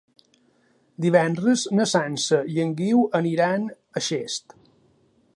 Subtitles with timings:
[1.03, 3.67] Divendres na Sança i en Guiu aniran
[4.01, 4.57] a Xest.